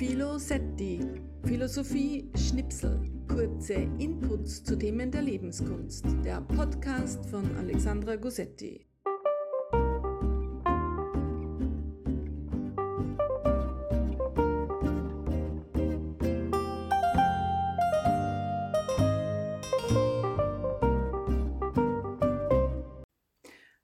Philosetti, 0.00 0.98
Philosophie 1.44 2.30
Schnipsel, 2.34 3.02
kurze 3.28 3.74
Inputs 3.98 4.64
zu 4.64 4.74
Themen 4.78 5.10
der 5.10 5.20
Lebenskunst. 5.20 6.06
Der 6.24 6.40
Podcast 6.40 7.26
von 7.26 7.54
Alexandra 7.58 8.16
Gossetti. 8.16 8.86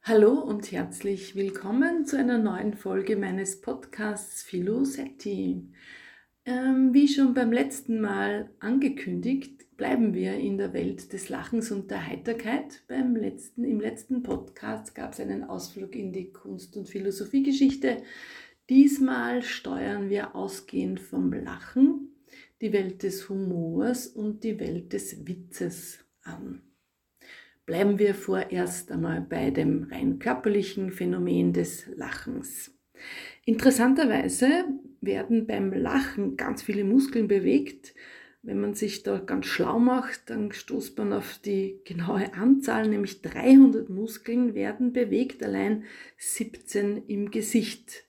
Hallo 0.02 0.32
und 0.32 0.72
herzlich 0.72 1.36
willkommen 1.36 2.06
zu 2.06 2.16
einer 2.16 2.38
neuen 2.38 2.72
Folge 2.72 3.16
meines 3.16 3.60
Podcasts 3.60 4.42
Philosetti. 4.42 5.68
Ähm, 6.48 6.94
wie 6.94 7.08
schon 7.08 7.34
beim 7.34 7.52
letzten 7.52 8.00
Mal 8.00 8.48
angekündigt, 8.60 9.76
bleiben 9.76 10.14
wir 10.14 10.34
in 10.34 10.58
der 10.58 10.72
Welt 10.72 11.12
des 11.12 11.28
Lachens 11.28 11.72
und 11.72 11.90
der 11.90 12.06
Heiterkeit. 12.06 12.84
Beim 12.86 13.16
letzten, 13.16 13.64
Im 13.64 13.80
letzten 13.80 14.22
Podcast 14.22 14.94
gab 14.94 15.12
es 15.12 15.18
einen 15.18 15.42
Ausflug 15.42 15.96
in 15.96 16.12
die 16.12 16.32
Kunst- 16.32 16.76
und 16.76 16.88
Philosophiegeschichte. 16.88 17.96
Diesmal 18.70 19.42
steuern 19.42 20.08
wir 20.08 20.36
ausgehend 20.36 21.00
vom 21.00 21.32
Lachen 21.32 22.12
die 22.60 22.72
Welt 22.72 23.02
des 23.02 23.28
Humors 23.28 24.06
und 24.06 24.44
die 24.44 24.60
Welt 24.60 24.92
des 24.92 25.26
Witzes 25.26 25.98
an. 26.22 26.62
Bleiben 27.66 27.98
wir 27.98 28.14
vorerst 28.14 28.92
einmal 28.92 29.20
bei 29.20 29.50
dem 29.50 29.88
rein 29.90 30.20
körperlichen 30.20 30.92
Phänomen 30.92 31.52
des 31.52 31.88
Lachens. 31.96 32.72
Interessanterweise 33.44 34.64
werden 35.06 35.46
beim 35.46 35.72
Lachen 35.72 36.36
ganz 36.36 36.62
viele 36.62 36.84
Muskeln 36.84 37.28
bewegt. 37.28 37.94
Wenn 38.42 38.60
man 38.60 38.74
sich 38.74 39.02
da 39.02 39.18
ganz 39.18 39.46
schlau 39.46 39.78
macht, 39.78 40.30
dann 40.30 40.52
stoßt 40.52 40.98
man 40.98 41.12
auf 41.12 41.40
die 41.44 41.80
genaue 41.84 42.32
Anzahl, 42.34 42.88
nämlich 42.88 43.22
300 43.22 43.88
Muskeln 43.88 44.54
werden 44.54 44.92
bewegt, 44.92 45.42
allein 45.42 45.84
17 46.18 47.06
im 47.08 47.30
Gesicht. 47.30 48.04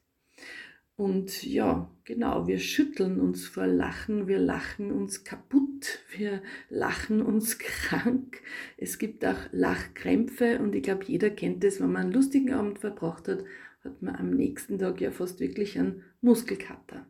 Und 0.95 1.44
ja, 1.44 1.92
genau, 2.06 2.48
wir 2.48 2.58
schütteln 2.58 3.20
uns 3.20 3.48
vor 3.48 3.68
Lachen, 3.68 4.28
wir 4.28 4.40
lachen 4.40 4.92
uns 4.92 5.23
kaputt, 5.23 6.00
wir 6.09 6.42
lachen 6.70 7.22
uns 7.22 7.59
krank. 7.59 8.42
Es 8.78 8.98
gibt 8.98 9.23
auch 9.23 9.38
Lachkrämpfe 9.52 10.58
und 10.58 10.73
ich 10.73 10.81
glaube, 10.81 11.06
jeder 11.06 11.30
kennt 11.30 11.64
es, 11.64 11.80
wenn 11.80 11.92
man 11.92 12.03
einen 12.03 12.14
lustigen 12.14 12.52
Abend 12.52 12.80
verbracht 12.80 13.28
hat, 13.28 13.44
hat 13.88 14.02
man 14.02 14.16
am 14.16 14.31
nächsten 14.31 14.77
Tag 14.77 15.02
ja 15.02 15.11
fast 15.11 15.39
wirklich 15.39 15.80
einen 15.80 16.03
Muskelkater. 16.21 17.07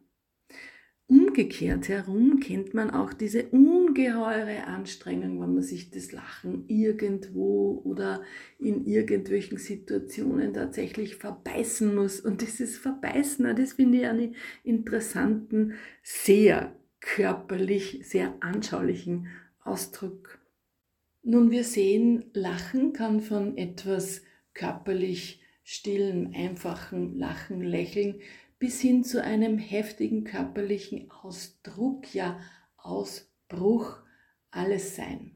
Umgekehrt 1.10 1.88
herum 1.88 2.42
kennt 2.42 2.74
man 2.74 2.90
auch 2.90 3.14
diese 3.14 3.46
ungeheure 3.46 4.66
Anstrengung, 4.66 5.40
wenn 5.40 5.54
man 5.54 5.64
sich 5.64 5.90
das 5.90 6.12
Lachen 6.12 6.66
irgendwo 6.68 7.82
oder 7.86 8.24
in 8.60 8.86
irgendwelchen 8.86 9.58
Situationen 9.58 10.54
tatsächlich 10.54 11.16
verbeißen 11.16 11.96
muss. 11.96 12.20
Und 12.20 12.42
dieses 12.42 12.78
Verbeißen, 12.78 13.56
das 13.56 13.74
finde 13.74 14.00
ich 14.00 14.06
einen 14.06 14.36
interessanten, 14.66 15.76
sehr 16.04 16.76
körperlich, 17.00 18.02
sehr 18.04 18.36
anschaulichen 18.42 19.28
Ausdruck. 19.64 20.40
Nun, 21.24 21.52
wir 21.52 21.64
sehen, 21.64 22.26
Lachen 22.34 22.92
kann 22.92 23.22
von 23.22 23.58
etwas 23.58 24.24
körperlich 24.54 25.42
stillem, 25.70 26.32
einfachen 26.34 27.20
Lachen, 27.20 27.62
Lächeln 27.62 28.22
bis 28.58 28.80
hin 28.80 29.04
zu 29.04 29.22
einem 29.22 29.58
heftigen 29.58 30.24
körperlichen 30.24 31.12
Ausdruck, 31.12 32.16
ja 32.16 32.40
Ausbruch, 32.78 34.00
alles 34.50 34.96
sein. 34.96 35.36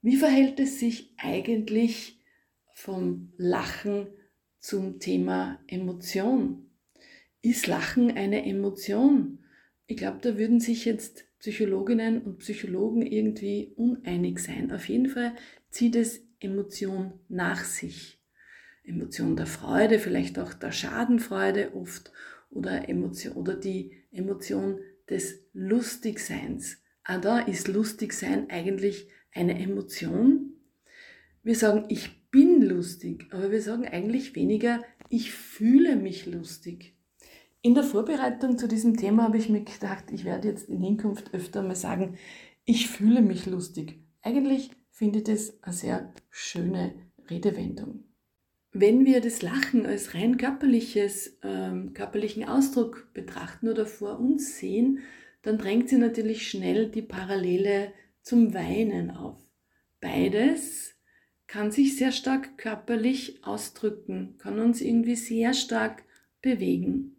Wie 0.00 0.16
verhält 0.16 0.58
es 0.58 0.80
sich 0.80 1.12
eigentlich 1.18 2.18
vom 2.72 3.34
Lachen 3.36 4.06
zum 4.58 5.00
Thema 5.00 5.60
Emotion? 5.66 6.70
Ist 7.42 7.66
Lachen 7.66 8.16
eine 8.16 8.46
Emotion? 8.46 9.44
Ich 9.86 9.98
glaube, 9.98 10.18
da 10.22 10.38
würden 10.38 10.60
sich 10.60 10.86
jetzt 10.86 11.26
Psychologinnen 11.40 12.22
und 12.22 12.38
Psychologen 12.38 13.02
irgendwie 13.02 13.74
uneinig 13.76 14.38
sein. 14.38 14.72
Auf 14.72 14.88
jeden 14.88 15.10
Fall 15.10 15.36
zieht 15.68 15.94
es 15.94 16.22
Emotion 16.40 17.20
nach 17.28 17.64
sich. 17.64 18.18
Emotion 18.86 19.36
der 19.36 19.46
Freude, 19.46 19.98
vielleicht 19.98 20.38
auch 20.38 20.54
der 20.54 20.72
Schadenfreude 20.72 21.74
oft 21.74 22.12
oder 22.50 22.88
Emotion 22.88 23.34
oder 23.34 23.54
die 23.54 23.92
Emotion 24.10 24.78
des 25.10 25.44
Lustigseins. 25.52 26.78
Ah, 27.04 27.18
da 27.18 27.38
ist 27.38 27.68
Lustigsein 27.68 28.50
eigentlich 28.50 29.08
eine 29.32 29.58
Emotion. 29.60 30.54
Wir 31.42 31.54
sagen, 31.54 31.84
ich 31.88 32.30
bin 32.30 32.62
lustig, 32.62 33.28
aber 33.30 33.50
wir 33.50 33.62
sagen 33.62 33.86
eigentlich 33.86 34.34
weniger, 34.34 34.82
ich 35.08 35.32
fühle 35.32 35.96
mich 35.96 36.26
lustig. 36.26 36.96
In 37.62 37.74
der 37.74 37.84
Vorbereitung 37.84 38.58
zu 38.58 38.68
diesem 38.68 38.96
Thema 38.96 39.24
habe 39.24 39.38
ich 39.38 39.48
mir 39.48 39.62
gedacht, 39.62 40.06
ich 40.12 40.24
werde 40.24 40.48
jetzt 40.48 40.68
in 40.68 40.80
Hinkunft 40.80 41.34
öfter 41.34 41.62
mal 41.62 41.76
sagen, 41.76 42.16
ich 42.64 42.88
fühle 42.88 43.22
mich 43.22 43.46
lustig. 43.46 44.00
Eigentlich 44.22 44.70
finde 44.90 45.18
ich 45.18 45.24
das 45.24 45.62
eine 45.62 45.74
sehr 45.74 46.14
schöne 46.30 46.94
Redewendung. 47.30 48.05
Wenn 48.78 49.06
wir 49.06 49.22
das 49.22 49.40
Lachen 49.40 49.86
als 49.86 50.12
rein 50.12 50.36
körperliches, 50.36 51.38
ähm, 51.42 51.94
körperlichen 51.94 52.44
Ausdruck 52.44 53.08
betrachten 53.14 53.68
oder 53.68 53.86
vor 53.86 54.20
uns 54.20 54.58
sehen, 54.58 54.98
dann 55.40 55.56
drängt 55.56 55.88
sie 55.88 55.96
natürlich 55.96 56.50
schnell 56.50 56.90
die 56.90 57.00
Parallele 57.00 57.94
zum 58.20 58.52
Weinen 58.52 59.10
auf. 59.10 59.38
Beides 60.02 60.94
kann 61.46 61.70
sich 61.70 61.96
sehr 61.96 62.12
stark 62.12 62.58
körperlich 62.58 63.42
ausdrücken, 63.46 64.34
kann 64.36 64.58
uns 64.58 64.82
irgendwie 64.82 65.16
sehr 65.16 65.54
stark 65.54 66.02
bewegen. 66.42 67.16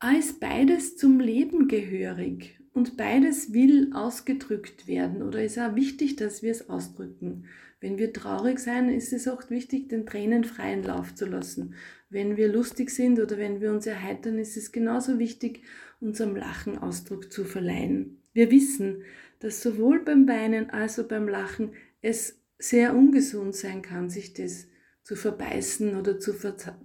Als 0.00 0.40
beides 0.40 0.96
zum 0.96 1.20
Leben 1.20 1.68
gehörig 1.68 2.58
und 2.72 2.96
beides 2.96 3.52
will 3.52 3.92
ausgedrückt 3.94 4.88
werden 4.88 5.22
oder 5.22 5.44
ist 5.44 5.60
auch 5.60 5.76
wichtig, 5.76 6.16
dass 6.16 6.42
wir 6.42 6.50
es 6.50 6.68
ausdrücken. 6.68 7.44
Wenn 7.82 7.98
wir 7.98 8.12
traurig 8.12 8.60
sein, 8.60 8.88
ist 8.88 9.12
es 9.12 9.26
auch 9.26 9.50
wichtig, 9.50 9.88
den 9.88 10.06
Tränen 10.06 10.44
freien 10.44 10.84
Lauf 10.84 11.16
zu 11.16 11.26
lassen. 11.26 11.74
Wenn 12.08 12.36
wir 12.36 12.46
lustig 12.46 12.90
sind 12.90 13.18
oder 13.18 13.38
wenn 13.38 13.60
wir 13.60 13.72
uns 13.72 13.86
erheitern, 13.86 14.38
ist 14.38 14.56
es 14.56 14.70
genauso 14.70 15.18
wichtig, 15.18 15.64
unserem 16.00 16.36
Lachen 16.36 16.78
Ausdruck 16.78 17.32
zu 17.32 17.44
verleihen. 17.44 18.22
Wir 18.32 18.52
wissen, 18.52 19.02
dass 19.40 19.60
sowohl 19.60 19.98
beim 19.98 20.28
Weinen 20.28 20.70
als 20.70 21.00
auch 21.00 21.08
beim 21.08 21.26
Lachen 21.26 21.72
es 22.02 22.40
sehr 22.56 22.94
ungesund 22.94 23.56
sein 23.56 23.82
kann, 23.82 24.08
sich 24.08 24.32
das 24.32 24.68
zu 25.02 25.16
verbeißen 25.16 25.96
oder 25.96 26.20
zu, 26.20 26.34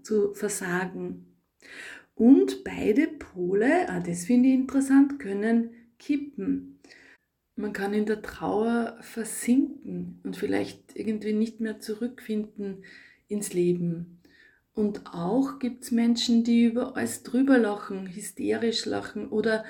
zu 0.02 0.34
versagen. 0.34 1.28
Und 2.16 2.64
beide 2.64 3.08
Pole, 3.08 3.88
ah, 3.88 4.00
das 4.00 4.26
finde 4.26 4.50
ich 4.50 4.56
interessant, 4.56 5.20
können 5.20 5.70
kippen. 6.00 6.80
Man 7.58 7.74
kann 7.74 7.94
in 7.94 8.06
der 8.06 8.22
Trauer 8.22 8.98
versinken 9.02 10.20
und 10.24 10.38
vielleicht 10.38 10.96
irgendwie 10.96 11.34
nicht 11.34 11.60
mehr 11.60 11.80
zurückfinden 11.80 12.84
ins 13.28 13.52
Leben. 13.52 14.22
Und 14.74 15.08
auch 15.08 15.58
gibt 15.58 15.84
es 15.84 15.92
Menschen, 15.92 16.44
die 16.44 16.66
über 16.66 16.96
alles 16.96 17.24
drüber 17.24 17.58
lachen, 17.58 18.06
hysterisch 18.06 18.86
lachen 18.86 19.28
oder 19.30 19.66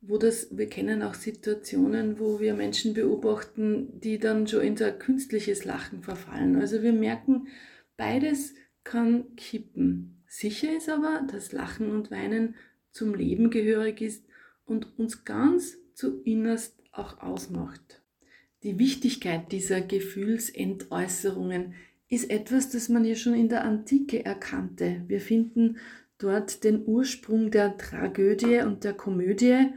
wo 0.00 0.16
das, 0.16 0.56
wir 0.56 0.68
kennen 0.68 1.02
auch 1.02 1.12
Situationen, 1.12 2.18
wo 2.18 2.40
wir 2.40 2.54
Menschen 2.54 2.94
beobachten, 2.94 4.00
die 4.00 4.18
dann 4.18 4.46
schon 4.46 4.62
in 4.62 4.76
so 4.78 4.84
ein 4.84 4.98
künstliches 4.98 5.66
Lachen 5.66 6.02
verfallen. 6.02 6.56
Also 6.56 6.82
wir 6.82 6.94
merken, 6.94 7.48
beides 7.98 8.54
kann 8.82 9.36
kippen. 9.36 10.22
Sicher 10.26 10.74
ist 10.74 10.88
aber, 10.88 11.26
dass 11.30 11.52
Lachen 11.52 11.90
und 11.90 12.10
Weinen 12.10 12.54
zum 12.92 13.14
Leben 13.14 13.50
gehörig 13.50 14.00
ist 14.00 14.24
und 14.64 14.98
uns 14.98 15.24
ganz 15.26 15.76
zu 15.92 16.22
innerst 16.22 16.76
auch 16.98 17.20
ausmacht. 17.20 18.02
Die 18.62 18.78
Wichtigkeit 18.78 19.52
dieser 19.52 19.80
Gefühlsentäußerungen 19.80 21.74
ist 22.08 22.30
etwas, 22.30 22.70
das 22.70 22.88
man 22.88 23.04
ja 23.04 23.14
schon 23.14 23.34
in 23.34 23.48
der 23.48 23.64
Antike 23.64 24.24
erkannte. 24.24 25.04
Wir 25.06 25.20
finden 25.20 25.78
dort 26.18 26.64
den 26.64 26.86
Ursprung 26.86 27.50
der 27.50 27.76
Tragödie 27.76 28.60
und 28.60 28.84
der 28.84 28.94
Komödie. 28.94 29.68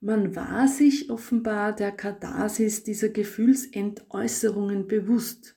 Man 0.00 0.34
war 0.36 0.68
sich 0.68 1.10
offenbar 1.10 1.74
der 1.74 1.92
Katharsis 1.92 2.82
dieser 2.82 3.08
Gefühlsentäußerungen 3.08 4.86
bewusst. 4.86 5.56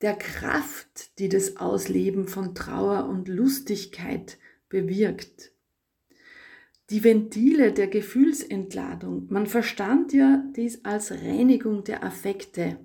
Der 0.00 0.14
Kraft, 0.14 1.18
die 1.18 1.28
das 1.28 1.56
Ausleben 1.58 2.26
von 2.26 2.54
Trauer 2.54 3.08
und 3.08 3.28
Lustigkeit 3.28 4.38
bewirkt 4.68 5.51
die 6.92 7.02
Ventile 7.04 7.72
der 7.72 7.86
Gefühlsentladung. 7.86 9.26
Man 9.30 9.46
verstand 9.46 10.12
ja 10.12 10.44
dies 10.54 10.84
als 10.84 11.10
Reinigung 11.10 11.84
der 11.84 12.04
Affekte. 12.04 12.76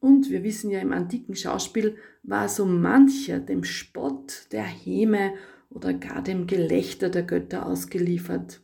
Und 0.00 0.28
wir 0.28 0.42
wissen 0.42 0.72
ja, 0.72 0.80
im 0.80 0.92
antiken 0.92 1.36
Schauspiel 1.36 1.96
war 2.24 2.48
so 2.48 2.66
mancher 2.66 3.38
dem 3.38 3.62
Spott 3.62 4.48
der 4.50 4.64
Häme 4.64 5.34
oder 5.70 5.94
gar 5.94 6.20
dem 6.20 6.48
Gelächter 6.48 7.10
der 7.10 7.22
Götter 7.22 7.64
ausgeliefert. 7.64 8.60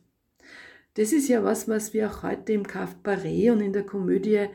Das 0.95 1.13
ist 1.13 1.29
ja 1.29 1.45
was, 1.45 1.69
was 1.69 1.93
wir 1.93 2.11
auch 2.11 2.23
heute 2.23 2.51
im 2.51 2.67
Kabarett 2.67 3.51
und 3.51 3.61
in 3.61 3.71
der 3.71 3.85
Komödie 3.85 4.47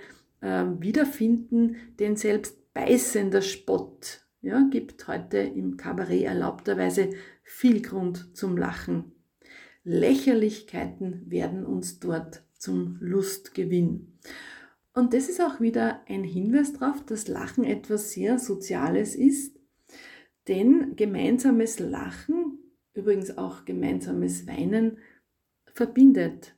äh, 0.43 0.65
wiederfinden, 0.81 1.77
denn 1.99 2.17
selbst 2.17 2.75
beißender 2.75 3.41
Spott 3.41 4.23
ja, 4.43 4.69
gibt 4.71 5.09
heute 5.09 5.39
im 5.39 5.79
Kabarett 5.79 6.25
erlaubterweise 6.25 7.09
viel 7.43 7.81
Grund 7.81 8.37
zum 8.37 8.59
Lachen. 8.59 9.14
Lächerlichkeiten 9.85 11.31
werden 11.31 11.65
uns 11.65 12.01
dort 12.01 12.43
zum 12.59 12.97
Lustgewinn. 13.01 14.19
Und 14.95 15.13
das 15.13 15.29
ist 15.29 15.41
auch 15.41 15.61
wieder 15.61 16.01
ein 16.09 16.25
Hinweis 16.25 16.73
darauf, 16.73 17.05
dass 17.05 17.29
Lachen 17.29 17.65
etwas 17.65 18.13
sehr 18.13 18.39
Soziales 18.39 19.15
ist, 19.15 19.59
denn 20.49 20.97
gemeinsames 20.97 21.79
Lachen, 21.79 22.59
übrigens 22.95 23.37
auch 23.37 23.65
gemeinsames 23.65 24.47
Weinen, 24.47 24.99
verbindet. 25.67 26.57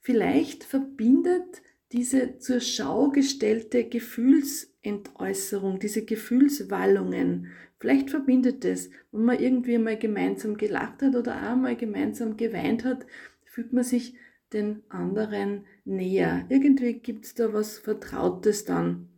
Vielleicht 0.00 0.64
verbindet 0.64 1.62
diese 1.92 2.38
zur 2.38 2.60
Schau 2.60 3.10
gestellte 3.10 3.84
Gefühlsentäußerung, 3.84 5.78
diese 5.80 6.04
Gefühlswallungen, 6.04 7.48
vielleicht 7.80 8.10
verbindet 8.10 8.64
es, 8.64 8.90
wenn 9.10 9.24
man 9.24 9.40
irgendwie 9.40 9.78
mal 9.78 9.98
gemeinsam 9.98 10.56
gelacht 10.56 11.02
hat 11.02 11.16
oder 11.16 11.50
auch 11.50 11.56
mal 11.56 11.76
gemeinsam 11.76 12.36
geweint 12.36 12.84
hat, 12.84 13.06
fühlt 13.44 13.72
man 13.72 13.82
sich 13.82 14.14
den 14.52 14.82
anderen 14.88 15.64
näher. 15.84 16.46
Irgendwie 16.48 16.94
gibt 16.94 17.24
es 17.24 17.34
da 17.34 17.52
was 17.52 17.78
Vertrautes 17.78 18.64
dann. 18.64 19.08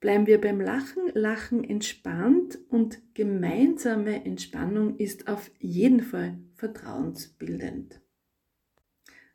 Bleiben 0.00 0.26
wir 0.26 0.40
beim 0.40 0.60
Lachen. 0.60 1.10
Lachen 1.14 1.64
entspannt 1.64 2.58
und 2.68 3.00
gemeinsame 3.14 4.24
Entspannung 4.24 4.96
ist 4.96 5.26
auf 5.26 5.50
jeden 5.58 6.02
Fall 6.02 6.38
vertrauensbildend. 6.54 8.00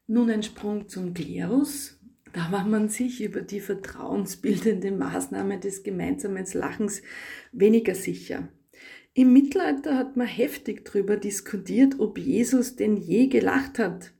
Nun 0.07 0.29
ein 0.29 0.43
Sprung 0.43 0.87
zum 0.87 1.13
Klerus. 1.13 1.99
Da 2.33 2.51
war 2.51 2.65
man 2.65 2.89
sich 2.89 3.23
über 3.23 3.41
die 3.41 3.59
vertrauensbildende 3.59 4.91
Maßnahme 4.91 5.59
des 5.59 5.83
gemeinsamen 5.83 6.45
Lachens 6.53 7.03
weniger 7.51 7.93
sicher. 7.93 8.49
Im 9.13 9.33
Mittelalter 9.33 9.95
hat 9.95 10.17
man 10.17 10.25
heftig 10.25 10.83
darüber 10.83 11.15
diskutiert, 11.15 11.99
ob 11.99 12.17
Jesus 12.17 12.75
denn 12.75 12.97
je 12.97 13.27
gelacht 13.27 13.77
hat. 13.77 14.13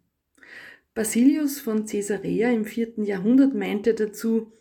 Basilius 0.94 1.60
von 1.60 1.88
Caesarea 1.88 2.52
im 2.52 2.66
vierten 2.66 3.04
Jahrhundert 3.04 3.56
meinte 3.56 3.96
dazu, 3.96 4.54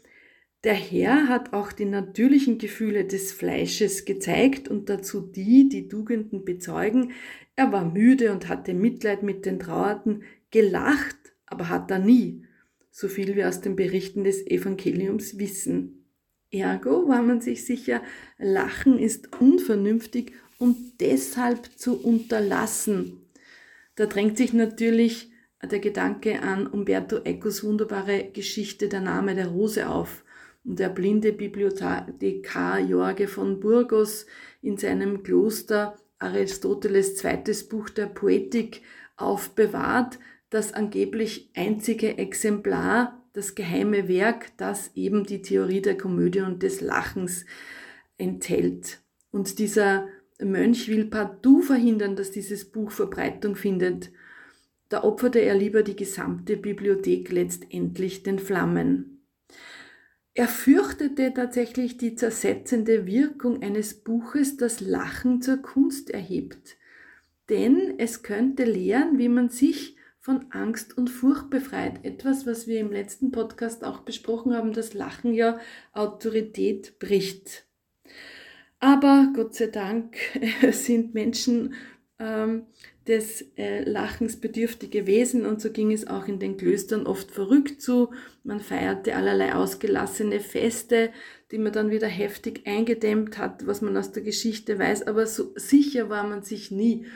der 0.65 0.73
Herr 0.73 1.29
hat 1.29 1.53
auch 1.53 1.73
die 1.73 1.85
natürlichen 1.85 2.57
Gefühle 2.57 3.05
des 3.05 3.33
Fleisches 3.33 4.07
gezeigt 4.07 4.69
und 4.69 4.89
dazu 4.89 5.21
die, 5.21 5.69
die 5.69 5.89
Tugenden 5.89 6.47
bezeugen. 6.47 7.13
Er 7.55 7.71
war 7.71 7.85
müde 7.85 8.33
und 8.33 8.49
hatte 8.49 8.73
Mitleid 8.73 9.23
mit 9.23 9.45
den 9.45 9.59
Trauerten, 9.59 10.23
gelacht, 10.51 11.19
aber 11.45 11.69
hat 11.69 11.91
er 11.91 11.99
nie 11.99 12.42
so 12.93 13.09
viel 13.09 13.35
wir 13.35 13.49
aus 13.49 13.61
den 13.61 13.75
Berichten 13.75 14.23
des 14.23 14.47
Evangeliums 14.47 15.39
wissen. 15.39 16.05
Ergo 16.51 17.09
war 17.09 17.23
man 17.23 17.41
sich 17.41 17.65
sicher, 17.65 18.03
Lachen 18.39 18.99
ist 18.99 19.41
unvernünftig 19.41 20.33
und 20.59 21.01
deshalb 21.01 21.77
zu 21.77 22.01
unterlassen. 22.01 23.23
Da 23.97 24.07
drängt 24.07 24.37
sich 24.37 24.53
natürlich 24.53 25.33
der 25.63 25.79
Gedanke 25.79 26.43
an 26.43 26.67
Umberto 26.67 27.17
Ecos 27.25 27.65
wunderbare 27.65 28.31
Geschichte 28.33 28.89
Der 28.89 29.01
Name 29.01 29.35
der 29.35 29.49
Rose 29.49 29.89
auf. 29.89 30.25
Und 30.65 30.79
der 30.79 30.91
blinde 30.91 31.33
Bibliothekar 31.33 32.79
Jorge 32.79 33.27
von 33.27 33.59
Burgos 33.59 34.27
in 34.61 34.77
seinem 34.77 35.23
Kloster 35.23 35.97
Aristoteles 36.19 37.17
zweites 37.17 37.69
Buch 37.69 37.91
der 37.91 38.07
Poetik 38.07 38.83
aufbewahrt, 39.17 40.21
das 40.53 40.75
angeblich 40.75 41.51
einzige 41.57 42.19
Exemplar, 42.19 43.25
das 43.33 43.55
geheime 43.55 44.07
Werk, 44.07 44.55
das 44.59 44.91
eben 44.95 45.25
die 45.25 45.41
Theorie 45.41 45.81
der 45.81 45.97
Komödie 45.97 46.41
und 46.41 46.63
des 46.63 46.83
Lachens 46.83 47.47
enthält. 48.19 49.01
Und 49.31 49.59
dieser 49.59 50.09
Mönch 50.39 50.89
will 50.89 51.07
partout 51.07 51.63
verhindern, 51.63 52.17
dass 52.17 52.31
dieses 52.31 52.67
Buch 52.67 52.91
Verbreitung 52.91 53.57
findet. 53.57 54.13
Da 54.91 55.05
opferte 55.05 55.39
er 55.39 55.55
lieber 55.55 55.83
die 55.83 55.97
gesamte 55.97 56.59
Bibliothek 56.59 57.33
letztendlich 57.33 58.23
den 58.23 58.39
Flammen. 58.39 59.25
Er 60.35 60.49
fürchtete 60.49 61.33
tatsächlich 61.33 61.97
die 61.97 62.15
zersetzende 62.15 63.07
Wirkung 63.07 63.63
eines 63.63 63.95
Buches, 63.95 64.59
das 64.59 64.81
Lachen 64.81 65.41
zur 65.41 65.63
Kunst 65.63 66.11
erhebt. 66.11 66.77
Denn 67.49 67.95
es 67.97 68.23
könnte 68.23 68.65
lehren, 68.65 69.19
wie 69.19 69.31
man 69.31 69.49
sich 69.49 69.97
von 70.23 70.47
Angst 70.51 70.97
und 70.97 71.11
Furcht 71.11 71.51
befreit. 71.51 72.05
Etwas, 72.05 72.47
was 72.47 72.69
wir 72.69 72.79
im 72.79 72.93
letzten 72.93 73.33
Podcast 73.33 73.85
auch 73.85 74.01
besprochen 74.01 74.55
haben, 74.55 74.73
dass 74.73 74.95
Lachen 74.95 75.35
ja 75.35 75.59
Autorität 75.93 77.01
bricht. 77.01 77.67
Aber 78.79 79.33
Gott 79.35 79.55
sei 79.57 79.67
Dank 79.67 80.17
sind 80.71 81.13
Menschen 81.13 81.75
ähm, 82.21 82.67
des 83.09 83.43
äh, 83.57 83.83
Lachens 83.83 84.41
bedürftige 84.41 85.09
Wesen 85.09 85.45
und 85.45 85.61
so 85.61 85.73
ging 85.73 85.91
es 85.91 86.07
auch 86.07 86.29
in 86.29 86.39
den 86.39 86.57
Klöstern 86.57 87.05
oft 87.09 87.33
verrückt 87.33 87.83
zu. 87.83 88.13
Man 88.45 88.61
feierte 88.61 89.17
allerlei 89.17 89.57
ausgelassene 89.57 90.39
Feste, 90.39 91.11
die 91.51 91.59
man 91.59 91.73
dann 91.73 91.91
wieder 91.91 92.07
heftig 92.07 92.63
eingedämmt 92.65 93.39
hat, 93.39 93.67
was 93.67 93.83
man 93.83 93.97
aus 93.97 94.13
der 94.13 94.23
Geschichte 94.23 94.79
weiß, 94.79 95.05
aber 95.09 95.27
so 95.27 95.53
sicher 95.57 96.09
war 96.11 96.23
man 96.23 96.45
sich 96.45 96.71
nie 96.71 97.07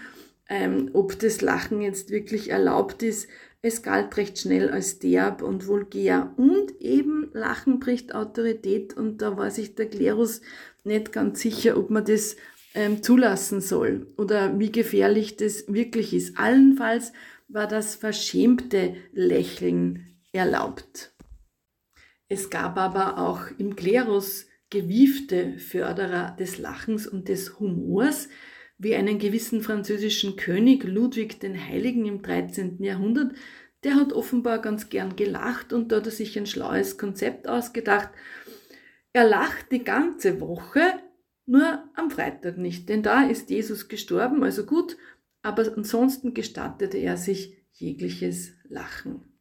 ähm, 0.48 0.90
ob 0.93 1.19
das 1.19 1.40
Lachen 1.40 1.81
jetzt 1.81 2.10
wirklich 2.10 2.50
erlaubt 2.50 3.02
ist. 3.02 3.28
Es 3.62 3.82
galt 3.82 4.16
recht 4.16 4.38
schnell 4.38 4.70
als 4.70 4.98
derb 4.98 5.43
und 5.43 5.66
vulgär. 5.66 6.32
Und 6.37 6.81
eben 6.81 7.31
Lachen 7.32 7.81
bricht 7.81 8.14
Autorität 8.14 8.96
und 8.96 9.22
da 9.22 9.37
war 9.37 9.50
sich 9.50 9.75
der 9.75 9.87
Klerus 9.87 10.40
nicht 10.84 11.12
ganz 11.12 11.40
sicher, 11.40 11.76
ob 11.76 11.90
man 11.90 12.04
das 12.04 12.37
ähm, 12.75 13.02
zulassen 13.02 13.60
soll 13.60 14.06
oder 14.16 14.58
wie 14.58 14.70
gefährlich 14.70 15.37
das 15.37 15.64
wirklich 15.66 16.14
ist. 16.14 16.38
Allenfalls 16.38 17.12
war 17.49 17.66
das 17.66 17.96
verschämte 17.96 18.94
Lächeln 19.12 20.19
erlaubt. 20.32 21.12
Es 22.28 22.50
gab 22.50 22.76
aber 22.76 23.19
auch 23.19 23.40
im 23.58 23.76
Klerus 23.76 24.46
gewiefte 24.70 25.59
Förderer 25.59 26.37
des 26.38 26.59
Lachens 26.59 27.06
und 27.06 27.28
des 27.28 27.59
Humors, 27.61 28.28
wie 28.78 28.95
einen 28.95 29.18
gewissen 29.18 29.62
französischen 29.62 30.37
König 30.37 30.85
Ludwig 30.85 31.40
den 31.40 31.59
Heiligen 31.59 32.04
im 32.04 32.23
13. 32.23 32.83
Jahrhundert, 32.83 33.35
der 33.85 33.95
hat 33.95 34.12
offenbar 34.12 34.61
ganz 34.61 34.88
gern 34.88 35.16
gelacht 35.16 35.73
und 35.73 35.92
da 35.92 35.97
hat 35.97 36.06
er 36.06 36.12
sich 36.12 36.37
ein 36.38 36.47
schlaues 36.47 36.99
Konzept 36.99 37.49
ausgedacht. 37.49 38.11
Er 39.12 39.28
lacht 39.28 39.73
die 39.73 39.85
ganze 39.85 40.40
Woche, 40.40 40.83
nur 41.47 41.85
am 41.95 42.11
Freitag 42.11 42.59
nicht, 42.59 42.88
denn 42.88 43.02
da 43.02 43.25
ist 43.25 43.50
Jesus 43.50 43.88
gestorben, 43.88 44.42
also 44.42 44.66
gut, 44.66 44.97
aber 45.42 45.62
ansonsten 45.76 46.35
gestattete 46.35 46.99
er 46.99 47.16
sich 47.16 47.56
jegliches 47.73 48.54
Lachen. 48.64 49.38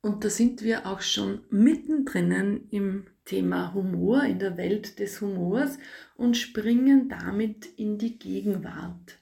Und 0.00 0.24
da 0.24 0.30
sind 0.30 0.62
wir 0.62 0.86
auch 0.86 1.02
schon 1.02 1.44
mittendrin 1.50 2.66
im 2.70 3.06
Thema 3.24 3.74
Humor, 3.74 4.24
in 4.24 4.38
der 4.38 4.56
Welt 4.56 4.98
des 4.98 5.20
Humors 5.20 5.78
und 6.16 6.36
springen 6.36 7.08
damit 7.08 7.66
in 7.76 7.98
die 7.98 8.18
Gegenwart. 8.18 9.18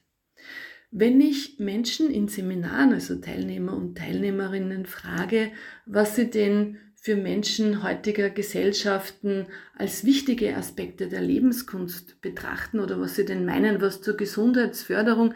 Wenn 0.91 1.21
ich 1.21 1.59
Menschen 1.59 2.09
in 2.09 2.27
Seminaren, 2.27 2.91
also 2.91 3.15
Teilnehmer 3.15 3.75
und 3.75 3.97
Teilnehmerinnen, 3.97 4.85
frage, 4.85 5.51
was 5.85 6.15
sie 6.17 6.29
denn 6.29 6.77
für 6.95 7.15
Menschen 7.15 7.81
heutiger 7.81 8.29
Gesellschaften 8.29 9.47
als 9.75 10.05
wichtige 10.05 10.55
Aspekte 10.55 11.07
der 11.07 11.21
Lebenskunst 11.21 12.21
betrachten 12.21 12.79
oder 12.79 12.99
was 12.99 13.15
sie 13.15 13.25
denn 13.25 13.45
meinen, 13.45 13.81
was 13.81 14.01
zur 14.01 14.17
Gesundheitsförderung 14.17 15.33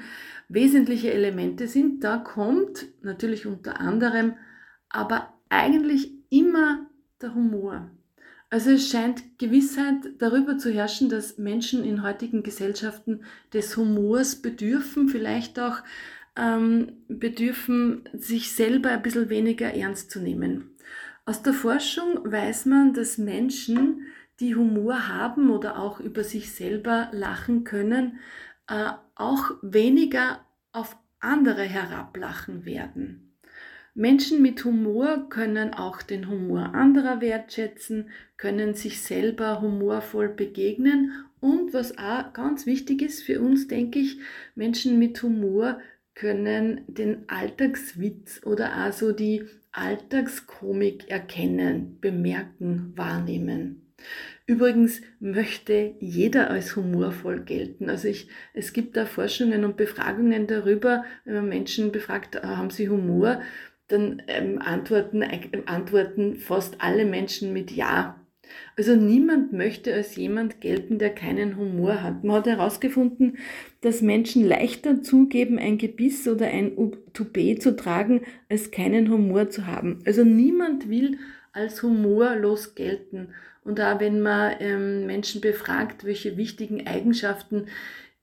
wesentliche 0.47 1.11
Elemente 1.11 1.67
sind, 1.67 2.03
da 2.03 2.17
kommt 2.17 2.85
natürlich 3.01 3.47
unter 3.47 3.79
anderem 3.79 4.35
aber 4.89 5.33
eigentlich 5.49 6.11
immer 6.29 6.85
der 7.21 7.33
Humor. 7.33 7.89
Also 8.55 8.69
es 8.69 8.89
scheint 8.89 9.37
Gewissheit 9.37 9.95
darüber 10.19 10.57
zu 10.57 10.71
herrschen, 10.71 11.09
dass 11.09 11.37
Menschen 11.37 11.83
in 11.83 12.03
heutigen 12.03 12.41
Gesellschaften 12.41 13.25
des 13.51 13.75
Humors 13.75 14.41
bedürfen, 14.41 15.09
vielleicht 15.09 15.59
auch 15.59 15.79
ähm, 16.37 16.93
bedürfen, 17.09 18.07
sich 18.13 18.53
selber 18.53 18.91
ein 18.91 19.01
bisschen 19.01 19.27
weniger 19.27 19.73
ernst 19.73 20.09
zu 20.09 20.21
nehmen. 20.21 20.69
Aus 21.25 21.41
der 21.41 21.51
Forschung 21.51 22.19
weiß 22.23 22.67
man, 22.67 22.93
dass 22.93 23.17
Menschen, 23.17 24.07
die 24.39 24.55
Humor 24.55 25.09
haben 25.09 25.49
oder 25.49 25.77
auch 25.77 25.99
über 25.99 26.23
sich 26.23 26.53
selber 26.53 27.09
lachen 27.11 27.65
können, 27.65 28.19
äh, 28.69 28.91
auch 29.15 29.51
weniger 29.63 30.39
auf 30.71 30.95
andere 31.19 31.63
herablachen 31.63 32.63
werden. 32.63 33.24
Menschen 33.97 34.41
mit 34.41 34.65
Humor 34.65 35.29
können 35.29 35.73
auch 35.73 36.01
den 36.01 36.29
Humor 36.29 36.75
anderer 36.75 37.21
wertschätzen, 37.21 38.09
können 38.35 38.73
sich 38.73 39.01
selber 39.01 39.61
humorvoll 39.61 40.27
begegnen 40.27 41.13
und 41.39 41.73
was 41.73 41.97
auch 41.97 42.33
ganz 42.33 42.65
wichtig 42.65 43.01
ist 43.01 43.23
für 43.23 43.39
uns, 43.39 43.69
denke 43.69 43.99
ich, 43.99 44.19
Menschen 44.53 44.99
mit 44.99 45.23
Humor 45.23 45.79
können 46.13 46.81
den 46.87 47.23
Alltagswitz 47.27 48.41
oder 48.45 48.73
also 48.73 49.13
die 49.13 49.45
Alltagskomik 49.71 51.09
erkennen, 51.09 51.97
bemerken, 52.01 52.91
wahrnehmen. 52.97 53.81
Übrigens 54.45 55.01
möchte 55.21 55.95
jeder 55.99 56.49
als 56.49 56.75
humorvoll 56.75 57.41
gelten. 57.41 57.89
Also 57.89 58.09
ich, 58.09 58.27
es 58.53 58.73
gibt 58.73 58.97
da 58.97 59.05
Forschungen 59.05 59.63
und 59.63 59.77
Befragungen 59.77 60.47
darüber, 60.47 61.05
wenn 61.23 61.35
man 61.35 61.49
Menschen 61.49 61.93
befragt, 61.93 62.43
ah, 62.43 62.57
haben 62.57 62.69
sie 62.69 62.89
Humor, 62.89 63.41
dann 63.87 64.21
ähm, 64.27 64.59
antworten, 64.61 65.21
äh, 65.21 65.41
antworten 65.65 66.37
fast 66.37 66.81
alle 66.81 67.05
Menschen 67.05 67.53
mit 67.53 67.71
Ja. 67.71 68.19
Also 68.77 68.95
niemand 68.95 69.53
möchte 69.53 69.93
als 69.93 70.15
jemand 70.15 70.61
gelten, 70.61 70.99
der 70.99 71.09
keinen 71.09 71.57
Humor 71.57 72.03
hat. 72.03 72.23
Man 72.23 72.37
hat 72.37 72.47
herausgefunden, 72.47 73.37
dass 73.81 74.01
Menschen 74.01 74.47
leichter 74.47 75.01
zugeben, 75.01 75.57
ein 75.57 75.77
Gebiss 75.77 76.27
oder 76.27 76.47
ein 76.47 76.73
Toupet 77.13 77.61
zu 77.61 77.75
tragen, 77.75 78.21
als 78.49 78.71
keinen 78.71 79.09
Humor 79.09 79.49
zu 79.49 79.65
haben. 79.65 79.99
Also 80.05 80.23
niemand 80.23 80.89
will 80.89 81.17
als 81.53 81.81
humorlos 81.81 82.75
gelten. 82.75 83.29
Und 83.63 83.81
auch 83.81 83.99
wenn 83.99 84.21
man 84.21 84.55
ähm, 84.59 85.05
Menschen 85.07 85.41
befragt, 85.41 86.03
welche 86.03 86.37
wichtigen 86.37 86.85
Eigenschaften 86.85 87.65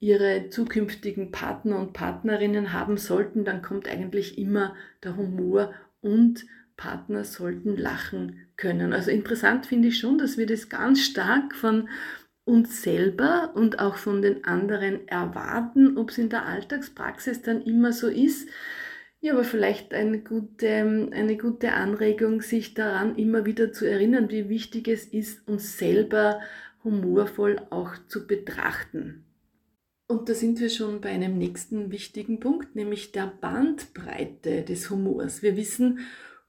ihre 0.03 0.49
zukünftigen 0.51 1.31
Partner 1.31 1.79
und 1.79 1.93
Partnerinnen 1.93 2.73
haben 2.73 2.97
sollten, 2.97 3.45
dann 3.45 3.63
kommt 3.63 3.89
eigentlich 3.89 4.37
immer 4.37 4.75
der 5.05 5.17
Humor 5.17 5.73
und 6.01 6.45
Partner 6.77 7.23
sollten 7.23 7.77
lachen 7.77 8.41
können. 8.57 8.93
Also 8.93 9.13
interessant 9.13 9.67
finde 9.67 9.89
ich 9.89 9.99
schon, 9.99 10.19
dass 10.19 10.37
wir 10.37 10.47
das 10.47 10.69
ganz 10.69 11.03
stark 11.03 11.55
von 11.55 11.89
uns 12.45 12.83
selber 12.83 13.53
und 13.55 13.79
auch 13.79 13.95
von 13.95 14.23
den 14.23 14.45
anderen 14.45 15.07
erwarten, 15.07 15.97
ob 15.97 16.11
es 16.11 16.19
in 16.19 16.31
der 16.31 16.47
Alltagspraxis 16.47 17.43
dann 17.43 17.63
immer 17.63 17.93
so 17.93 18.09
ist. 18.09 18.49
Ja, 19.21 19.35
aber 19.35 19.45
vielleicht 19.45 19.95
eine 19.95 20.19
gute, 20.19 21.11
eine 21.13 21.37
gute 21.37 21.75
Anregung, 21.75 22.43
sich 22.43 22.75
daran 22.75 23.15
immer 23.15 23.47
wieder 23.47 23.73
zu 23.73 23.85
erinnern, 23.85 24.31
wie 24.31 24.49
wichtig 24.49 24.89
es 24.89 25.05
ist, 25.05 25.47
uns 25.47 25.79
selber 25.79 26.41
humorvoll 26.83 27.61
auch 27.71 27.95
zu 28.09 28.27
betrachten. 28.27 29.25
Und 30.13 30.29
da 30.29 30.35
sind 30.35 30.61
wir 30.61 30.69
schon 30.69 31.01
bei 31.01 31.09
einem 31.09 31.39
nächsten 31.39 31.91
wichtigen 31.91 32.39
Punkt, 32.39 32.77
nämlich 32.77 33.13
der 33.13 33.33
Bandbreite 33.41 34.63
des 34.63 34.91
Humors. 34.91 35.41
Wir 35.41 35.57
wissen, 35.57 36.01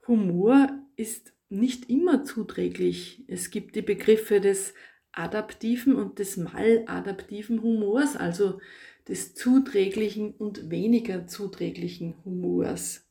Humor 0.06 0.68
ist 0.96 1.32
nicht 1.48 1.88
immer 1.88 2.24
zuträglich. 2.24 3.24
Es 3.26 3.48
gibt 3.48 3.74
die 3.74 3.80
Begriffe 3.80 4.42
des 4.42 4.74
adaptiven 5.12 5.94
und 5.94 6.18
des 6.18 6.36
maladaptiven 6.36 7.62
Humors, 7.62 8.16
also 8.16 8.60
des 9.08 9.34
zuträglichen 9.34 10.34
und 10.34 10.68
weniger 10.68 11.26
zuträglichen 11.26 12.16
Humors. 12.26 13.08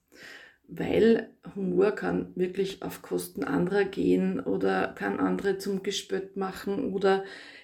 Weil 0.67 1.31
Humor 1.55 1.93
kann 1.93 2.31
wirklich 2.35 2.83
auf 2.83 3.01
Kosten 3.01 3.43
anderer 3.43 3.85
gehen 3.85 4.39
oder 4.39 4.89
kann 4.89 5.19
andere 5.19 5.57
zum 5.57 5.81
Gespött 5.81 6.37
machen 6.37 6.93
oder 6.93 7.23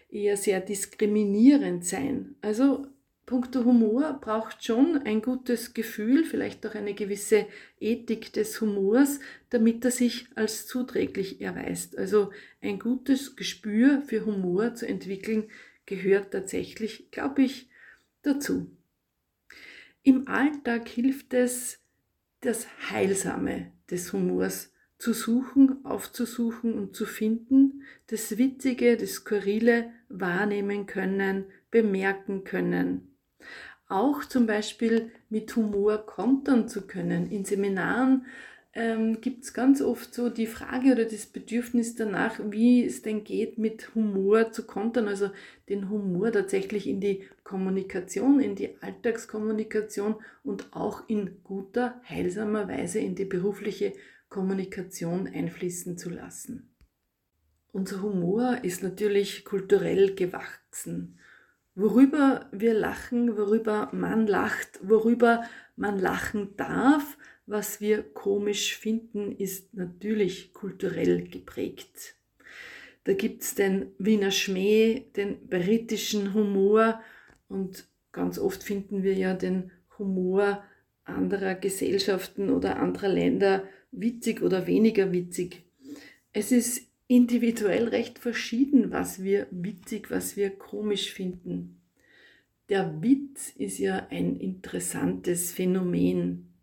eher 0.10 0.38
sehr 0.38 0.60
diskriminierend 0.60 1.86
sein. 1.86 2.36
Also 2.42 2.88
Punkto 3.26 3.64
Humor 3.64 4.18
braucht 4.20 4.66
schon 4.66 5.04
ein 5.06 5.22
gutes 5.22 5.76
Gefühl, 5.76 6.24
vielleicht 6.24 6.66
auch 6.66 6.74
eine 6.74 6.96
gewisse 6.96 7.46
Ethik 7.80 8.34
des 8.34 8.60
Humors, 8.60 9.20
damit 9.52 9.86
er 9.86 9.92
sich 9.92 10.28
als 10.34 10.66
zuträglich 10.66 11.40
erweist. 11.40 11.96
Also 11.96 12.32
ein 12.60 12.80
gutes 12.80 13.36
Gespür 13.36 14.02
für 14.02 14.26
Humor 14.26 14.74
zu 14.74 14.88
entwickeln, 14.88 15.50
gehört 15.86 16.32
tatsächlich, 16.32 17.12
glaube 17.12 17.44
ich, 17.44 17.70
dazu. 18.24 18.72
Im 20.02 20.28
Alltag 20.28 20.88
hilft 20.88 21.34
es, 21.36 21.80
das 22.42 22.68
Heilsame 22.90 23.72
des 23.92 24.12
Humors 24.14 24.72
zu 25.00 25.14
suchen, 25.14 25.84
aufzusuchen 25.86 26.74
und 26.74 26.96
zu 26.96 27.06
finden, 27.06 27.84
das 28.08 28.38
Witzige, 28.38 28.98
das 28.98 29.14
Skurrile 29.14 29.92
wahrnehmen 30.10 30.86
können, 30.86 31.46
bemerken 31.72 32.44
können 32.44 33.10
auch 33.90 34.24
zum 34.24 34.46
Beispiel 34.46 35.12
mit 35.30 35.56
Humor 35.56 36.06
kontern 36.06 36.70
zu 36.70 36.86
können. 36.86 37.30
In 37.32 37.44
Seminaren 37.44 38.26
ähm, 38.74 39.20
gibt 39.20 39.44
es 39.44 39.54
ganz 39.54 39.82
oft 39.82 40.14
so 40.14 40.30
die 40.30 40.46
Frage 40.46 40.92
oder 40.92 41.06
das 41.06 41.26
Bedürfnis 41.26 41.96
danach, 41.96 42.40
wie 42.52 42.86
es 42.86 43.02
denn 43.02 43.24
geht, 43.24 43.58
mit 43.58 43.96
Humor 43.96 44.52
zu 44.52 44.68
kontern, 44.68 45.08
also 45.08 45.32
den 45.70 45.90
Humor 45.90 46.32
tatsächlich 46.32 46.88
in 46.88 47.02
die 47.02 47.24
Kommunikation, 47.44 48.40
in 48.40 48.56
die 48.56 48.80
Alltagskommunikation 48.80 50.16
und 50.44 50.68
auch 50.72 51.10
in 51.10 51.44
guter, 51.44 52.00
heilsamer 52.08 52.68
Weise 52.68 53.00
in 53.00 53.16
die 53.16 53.26
berufliche 53.26 53.94
Kommunikation 54.30 55.28
einfließen 55.28 55.98
zu 55.98 56.10
lassen. 56.10 56.76
Unser 57.72 58.02
Humor 58.02 58.60
ist 58.64 58.84
natürlich 58.84 59.46
kulturell 59.46 60.16
gewachsen 60.16 61.20
worüber 61.80 62.48
wir 62.52 62.74
lachen, 62.74 63.38
worüber 63.38 63.90
man 63.94 64.28
lacht, 64.28 64.80
worüber 64.84 65.44
man 65.76 65.98
lachen 65.98 66.56
darf, 66.58 67.18
was 67.46 67.80
wir 67.82 68.04
komisch 68.04 68.78
finden, 68.78 69.32
ist 69.32 69.74
natürlich 69.74 70.54
kulturell 70.54 71.24
geprägt. 71.24 72.16
Da 73.06 73.14
gibt 73.14 73.44
es 73.44 73.56
den 73.56 73.94
Wiener 73.98 74.32
Schmäh, 74.32 75.06
den 75.16 75.48
britischen 75.48 76.34
Humor 76.34 77.02
und 77.48 77.88
ganz 78.12 78.38
oft 78.38 78.62
finden 78.62 79.02
wir 79.04 79.14
ja 79.14 79.34
den 79.34 79.72
Humor 79.98 80.64
anderer 81.06 81.56
Gesellschaften 81.56 82.50
oder 82.52 82.78
anderer 82.78 83.08
Länder 83.08 83.64
witzig 83.92 84.42
oder 84.42 84.68
weniger 84.68 85.12
witzig. 85.12 85.64
Es 86.34 86.52
ist 86.52 86.88
individuell 87.08 87.88
recht 87.88 88.20
verschieden, 88.20 88.92
was 88.92 89.24
wir 89.24 89.48
witzig, 89.52 90.12
was 90.12 90.38
wir 90.38 90.52
komisch 90.52 91.12
finden. 91.12 91.82
Der 92.70 93.02
Witz 93.02 93.50
ist 93.58 93.80
ja 93.80 94.08
ein 94.12 94.38
interessantes 94.38 95.52
Phänomen. 95.52 96.54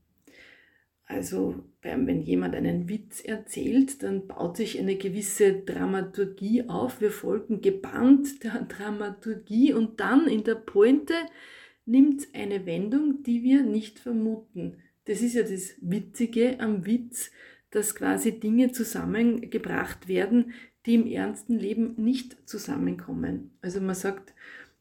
Also 1.05 1.65
wenn 1.83 2.23
jemand 2.23 2.55
einen 2.55 2.89
Witz 2.89 3.21
erzählt, 3.21 4.03
dann 4.03 4.27
baut 4.27 4.57
sich 4.57 4.79
eine 4.79 4.97
gewisse 4.97 5.53
Dramaturgie 5.63 6.69
auf. 6.69 7.01
Wir 7.01 7.11
folgen 7.11 7.61
gebannt 7.61 8.43
der 8.45 8.63
Dramaturgie 8.63 9.73
und 9.73 10.01
dann 10.01 10.27
in 10.27 10.45
der 10.45 10.57
Pointe 10.57 11.15
nimmt 11.87 12.29
eine 12.35 12.67
Wendung, 12.67 13.23
die 13.23 13.43
wir 13.43 13.63
nicht 13.63 13.99
vermuten. 13.99 14.79
Das 15.07 15.23
ist 15.23 15.35
ja 15.35 15.43
das 15.43 15.75
Witzige 15.81 16.61
am 16.61 16.85
Witz, 16.85 17.31
dass 17.71 17.95
quasi 17.95 18.39
Dinge 18.39 18.73
zusammengebracht 18.73 20.09
werden, 20.09 20.53
die 20.85 20.95
im 20.95 21.07
ernsten 21.07 21.59
Leben 21.59 21.95
nicht 21.97 22.37
zusammenkommen. 22.49 23.51
Also 23.61 23.81
man 23.81 23.95
sagt, 23.95 24.35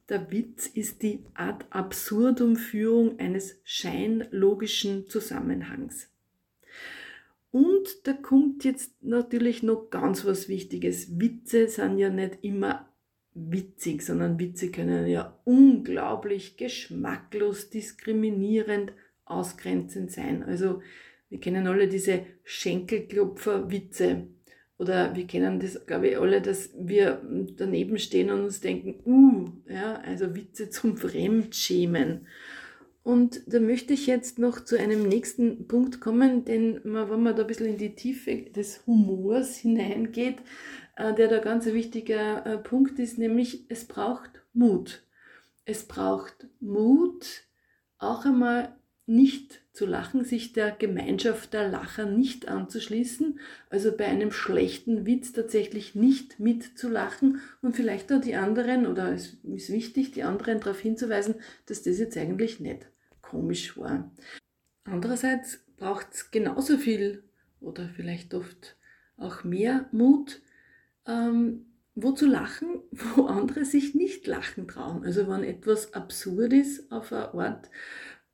der 0.10 0.32
Witz 0.32 0.68
ist 0.68 1.02
die 1.02 1.24
ad 1.34 1.66
absurdum 1.72 2.56
Führung 2.56 3.20
eines 3.20 3.60
scheinlogischen 3.64 5.08
Zusammenhangs. 5.08 6.10
Und 7.52 8.06
da 8.06 8.14
kommt 8.14 8.66
jetzt 8.66 9.02
natürlich 9.02 9.64
noch 9.64 9.90
ganz 9.90 10.26
was 10.26 10.48
Wichtiges. 10.50 11.20
Witze 11.20 11.68
sind 11.70 11.98
ja 11.98 12.10
nicht 12.10 12.40
immer 12.42 12.90
witzig, 13.34 14.02
sondern 14.02 14.40
Witze 14.40 14.72
können 14.72 15.08
ja 15.08 15.40
unglaublich 15.44 16.58
geschmacklos, 16.58 17.70
diskriminierend, 17.70 18.92
ausgrenzend 19.26 20.12
sein. 20.12 20.44
Also 20.44 20.82
wir 21.30 21.40
kennen 21.40 21.68
alle 21.68 21.88
diese 21.88 22.26
Schenkelklopfer-Witze. 22.44 24.28
Oder 24.78 25.16
wir 25.16 25.26
kennen 25.26 25.60
das, 25.60 25.86
glaube 25.86 26.10
ich, 26.10 26.18
alle, 26.18 26.42
dass 26.42 26.72
wir 26.78 27.22
daneben 27.56 27.98
stehen 27.98 28.30
und 28.30 28.44
uns 28.44 28.60
denken, 28.60 29.00
uh, 29.06 29.72
ja, 29.72 30.02
also 30.02 30.36
Witze 30.36 30.70
zum 30.70 30.98
Fremdschämen. 30.98 32.28
Und 33.06 33.42
da 33.54 33.60
möchte 33.60 33.94
ich 33.94 34.08
jetzt 34.08 34.40
noch 34.40 34.66
zu 34.66 34.80
einem 34.80 35.08
nächsten 35.08 35.68
Punkt 35.68 36.02
kommen, 36.02 36.44
denn 36.44 36.82
wenn 36.84 37.22
man 37.22 37.36
da 37.36 37.44
ein 37.44 37.48
bisschen 37.48 37.68
in 37.68 37.78
die 37.78 37.94
Tiefe 37.96 38.50
des 38.50 38.86
Humors 38.88 39.58
hineingeht, 39.58 40.38
äh, 40.96 41.14
der 41.14 41.28
da 41.28 41.38
ganz 41.38 41.68
ein 41.68 41.76
wichtiger 41.76 42.46
äh, 42.46 42.58
Punkt 42.58 42.98
ist, 42.98 43.20
nämlich 43.20 43.66
es 43.70 43.86
braucht 43.86 44.42
Mut. 44.54 45.04
Es 45.66 45.88
braucht 45.88 46.48
Mut, 46.60 47.44
auch 48.00 48.26
einmal 48.26 48.76
nicht 49.08 49.62
zu 49.72 49.86
lachen, 49.86 50.24
sich 50.24 50.54
der 50.54 50.72
Gemeinschaft 50.72 51.54
der 51.54 51.68
Lacher 51.68 52.06
nicht 52.06 52.48
anzuschließen, 52.48 53.40
also 53.70 53.96
bei 53.96 54.06
einem 54.06 54.32
schlechten 54.32 55.06
Witz 55.06 55.32
tatsächlich 55.32 55.96
nicht 55.96 56.40
mitzulachen 56.40 57.42
und 57.62 57.76
vielleicht 57.76 58.12
auch 58.12 58.22
die 58.22 58.36
anderen, 58.36 58.88
oder 58.88 59.12
es 59.12 59.38
ist 59.44 59.72
wichtig, 59.72 60.12
die 60.12 60.24
anderen 60.24 60.60
darauf 60.60 60.80
hinzuweisen, 60.80 61.36
dass 61.68 61.84
das 61.84 62.00
jetzt 62.00 62.18
eigentlich 62.18 62.60
nicht 62.60 62.88
komisch 63.22 63.78
war. 63.78 64.12
Andererseits 64.86 65.60
braucht 65.78 66.14
es 66.14 66.32
genauso 66.32 66.78
viel 66.78 67.24
oder 67.60 67.90
vielleicht 67.90 68.34
oft 68.34 68.78
auch 69.18 69.44
mehr 69.44 69.88
Mut, 69.92 70.42
ähm, 71.06 71.66
wo 71.96 72.12
zu 72.12 72.28
lachen, 72.28 72.82
wo 72.92 73.26
andere 73.26 73.66
sich 73.66 73.96
nicht 73.96 74.28
lachen 74.28 74.68
trauen. 74.68 75.04
Also 75.04 75.28
wenn 75.28 75.44
etwas 75.44 75.94
absurd 75.94 76.54
ist 76.54 76.92
auf 76.92 77.12
eine 77.12 77.34
Art, 77.34 77.70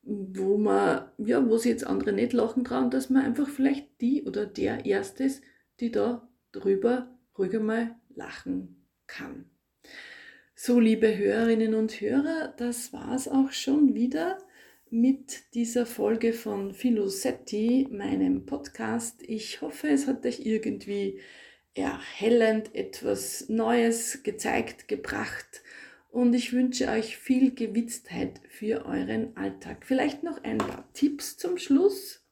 wo 0.04 0.58
man, 0.58 1.10
ja, 1.18 1.48
wo 1.48 1.58
sie 1.58 1.70
jetzt 1.70 1.86
andere 1.86 2.14
nicht 2.14 2.34
lachen 2.34 2.64
trauen, 2.64 2.90
dass 2.90 3.10
man 3.10 3.24
einfach 3.24 3.48
vielleicht 3.48 4.02
die 4.02 4.24
oder 4.24 4.46
der 4.46 4.86
Erstes, 4.86 5.42
die 5.80 5.92
da 5.92 6.28
drüber 6.52 7.18
ruhig 7.38 7.56
einmal 7.56 7.96
lachen 8.16 8.86
kann. 9.08 9.46
So, 10.56 10.80
liebe 10.80 11.18
Hörerinnen 11.18 11.74
und 11.74 12.02
Hörer, 12.02 12.54
das 12.58 12.94
war's 12.94 13.28
auch 13.28 13.52
schon 13.52 13.96
wieder 13.96 14.38
mit 14.90 15.54
dieser 15.54 15.86
Folge 15.86 16.34
von 16.34 16.74
Philosetti, 16.74 17.88
meinem 17.90 18.46
Podcast. 18.46 19.24
Ich 19.24 19.62
hoffe, 19.62 19.88
es 19.88 20.06
hat 20.06 20.26
euch 20.26 20.46
irgendwie 20.46 21.22
erhellend 21.74 22.76
etwas 22.76 23.48
Neues 23.48 24.24
gezeigt, 24.24 24.88
gebracht 24.88 25.62
und 26.12 26.34
ich 26.34 26.54
wünsche 26.54 26.90
euch 26.90 27.18
viel 27.18 27.56
Gewitztheit 27.56 28.42
für 28.50 28.86
euren 28.86 29.36
Alltag. 29.38 29.86
Vielleicht 29.86 30.24
noch 30.24 30.44
ein 30.44 30.58
paar 30.58 30.88
Tipps 30.94 31.38
zum 31.38 31.58
Schluss. 31.58 32.26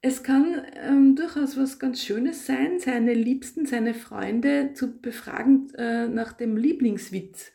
Es 0.00 0.22
kann 0.22 0.64
ähm, 0.74 1.14
durchaus 1.16 1.56
was 1.56 1.78
ganz 1.78 2.02
Schönes 2.02 2.46
sein, 2.46 2.78
seine 2.78 3.14
Liebsten, 3.14 3.66
seine 3.66 3.94
Freunde 3.94 4.72
zu 4.74 5.00
befragen 5.00 5.72
äh, 5.74 6.08
nach 6.08 6.32
dem 6.32 6.56
Lieblingswitz. 6.56 7.52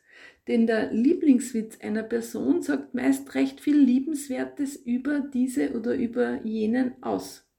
Denn 0.48 0.68
der 0.68 0.94
Lieblingswitz 0.94 1.80
einer 1.82 2.04
Person 2.04 2.62
sagt 2.62 2.94
meist 2.94 3.34
recht 3.36 3.60
viel 3.60 3.78
Liebenswertes 3.78 4.78
über 4.78 5.20
diese 5.20 5.74
oder 5.74 5.96
über 5.96 6.42
jenen 6.46 7.02
aus. 7.04 7.50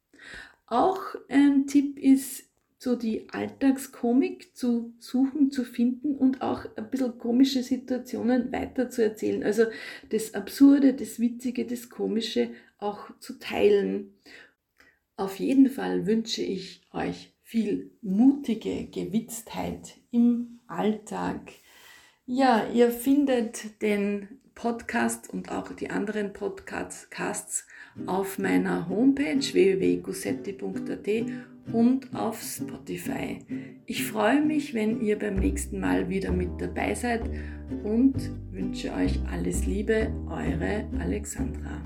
Auch 0.66 1.02
ein 1.28 1.66
Tipp 1.66 1.98
ist, 1.98 2.47
so 2.78 2.94
die 2.94 3.28
Alltagskomik 3.30 4.56
zu 4.56 4.94
suchen, 5.00 5.50
zu 5.50 5.64
finden 5.64 6.14
und 6.14 6.42
auch 6.42 6.64
ein 6.76 6.90
bisschen 6.90 7.18
komische 7.18 7.62
Situationen 7.62 8.52
weiter 8.52 8.88
zu 8.88 9.02
erzählen. 9.02 9.42
Also 9.42 9.64
das 10.10 10.34
Absurde, 10.34 10.94
das 10.94 11.18
Witzige, 11.18 11.66
das 11.66 11.90
Komische 11.90 12.50
auch 12.78 13.10
zu 13.18 13.38
teilen. 13.40 14.14
Auf 15.16 15.40
jeden 15.40 15.68
Fall 15.68 16.06
wünsche 16.06 16.42
ich 16.42 16.82
euch 16.92 17.34
viel 17.42 17.90
mutige 18.00 18.86
Gewitztheit 18.86 19.96
im 20.12 20.60
Alltag. 20.68 21.50
Ja, 22.26 22.68
ihr 22.72 22.92
findet 22.92 23.82
den 23.82 24.28
Podcast 24.54 25.32
und 25.32 25.50
auch 25.50 25.72
die 25.72 25.90
anderen 25.90 26.32
Podcasts 26.32 27.66
auf 28.06 28.38
meiner 28.38 28.88
Homepage 28.88 29.40
www.gussetti.at 29.40 31.08
und 31.72 32.14
auf 32.14 32.40
Spotify. 32.42 33.38
Ich 33.86 34.04
freue 34.04 34.42
mich, 34.42 34.74
wenn 34.74 35.00
ihr 35.00 35.18
beim 35.18 35.36
nächsten 35.36 35.80
Mal 35.80 36.08
wieder 36.08 36.32
mit 36.32 36.60
dabei 36.60 36.94
seid 36.94 37.22
und 37.84 38.14
wünsche 38.50 38.92
euch 38.92 39.18
alles 39.30 39.66
Liebe, 39.66 40.12
eure 40.28 40.86
Alexandra. 41.00 41.82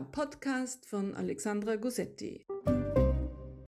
Podcast 0.00 0.86
von 0.86 1.14
Alexandra 1.14 1.76
Gussetti. 1.76 2.44